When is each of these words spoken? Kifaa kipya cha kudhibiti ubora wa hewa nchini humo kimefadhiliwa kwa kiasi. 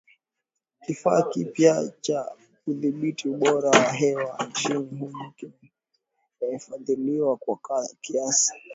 Kifaa 0.85 1.21
kipya 1.31 1.93
cha 2.01 2.31
kudhibiti 2.65 3.29
ubora 3.29 3.69
wa 3.69 3.91
hewa 3.91 4.47
nchini 4.49 4.75
humo 4.75 5.33
kimefadhiliwa 6.39 7.37
kwa 7.37 7.59
kiasi. 8.01 8.53